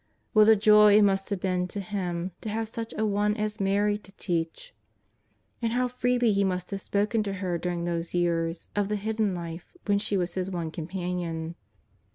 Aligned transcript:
What 0.33 0.49
a 0.49 0.55
joy 0.55 0.97
it 0.97 1.03
must 1.03 1.29
have 1.29 1.39
been 1.39 1.67
to 1.67 1.79
Him 1.79 2.31
to 2.41 2.49
have 2.49 2.67
such 2.67 2.91
a 2.97 3.05
one 3.05 3.37
as 3.37 3.59
Mary 3.59 3.99
to 3.99 4.11
teach, 4.13 4.73
and 5.61 5.73
how 5.73 5.83
104 5.83 6.09
JESUS 6.09 6.15
OF 6.15 6.21
NAZARETH. 6.21 6.21
freely 6.21 6.33
He 6.33 6.43
must 6.43 6.71
have 6.71 6.81
spoken 6.81 7.21
to 7.21 7.33
her 7.33 7.57
during 7.59 7.83
those 7.83 8.15
years 8.15 8.69
of 8.75 8.89
the 8.89 8.95
Hidden 8.95 9.35
Life 9.35 9.77
when 9.85 9.99
she 9.99 10.17
was 10.17 10.33
His 10.33 10.49
one 10.49 10.71
companion. 10.71 11.53